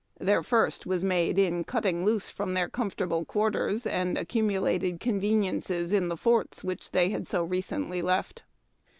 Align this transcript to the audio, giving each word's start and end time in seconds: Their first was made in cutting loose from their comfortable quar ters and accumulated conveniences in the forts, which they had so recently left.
Their 0.19 0.41
first 0.41 0.87
was 0.87 1.03
made 1.03 1.37
in 1.37 1.63
cutting 1.63 2.03
loose 2.03 2.27
from 2.31 2.55
their 2.55 2.67
comfortable 2.67 3.23
quar 3.23 3.51
ters 3.51 3.85
and 3.85 4.17
accumulated 4.17 4.99
conveniences 4.99 5.93
in 5.93 6.07
the 6.07 6.17
forts, 6.17 6.63
which 6.63 6.89
they 6.89 7.09
had 7.11 7.27
so 7.27 7.43
recently 7.43 8.01
left. 8.01 8.41